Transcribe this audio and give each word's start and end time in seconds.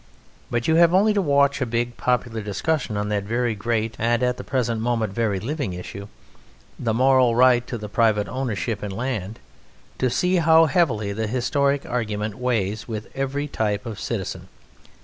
But 0.49 0.67
you 0.67 0.77
have 0.77 0.95
only 0.95 1.13
to 1.13 1.21
watch 1.21 1.61
a 1.61 1.65
big 1.67 1.95
popular 1.95 2.41
discussion 2.41 2.97
on 2.97 3.09
that 3.09 3.23
very 3.23 3.53
great 3.53 3.95
and 3.99 4.23
at 4.23 4.37
the 4.37 4.43
present 4.43 4.81
moment 4.81 5.13
very 5.13 5.39
living 5.39 5.73
issue, 5.73 6.07
the 6.79 6.91
moral 6.91 7.35
right 7.35 7.67
to 7.67 7.77
the 7.77 7.87
private 7.87 8.27
ownership 8.27 8.81
in 8.83 8.89
land, 8.89 9.37
to 9.99 10.09
see 10.09 10.37
how 10.37 10.65
heavily 10.65 11.13
the 11.13 11.27
historic 11.27 11.85
argument 11.85 12.33
weighs 12.33 12.87
with 12.87 13.15
every 13.15 13.47
type 13.47 13.85
of 13.85 13.99
citizen. 13.99 14.47